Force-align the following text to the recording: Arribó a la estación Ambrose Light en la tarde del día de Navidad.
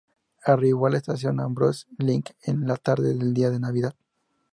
Arribó 0.43 0.87
a 0.87 0.89
la 0.89 0.97
estación 0.97 1.39
Ambrose 1.39 1.85
Light 1.99 2.29
en 2.45 2.65
la 2.65 2.77
tarde 2.77 3.13
del 3.13 3.35
día 3.35 3.51
de 3.51 3.59
Navidad. 3.59 3.93